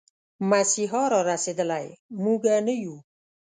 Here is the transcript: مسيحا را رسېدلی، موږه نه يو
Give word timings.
مسيحا 0.49 1.03
را 1.11 1.19
رسېدلی، 1.29 1.85
موږه 2.23 2.55
نه 2.67 2.73
يو 2.83 2.95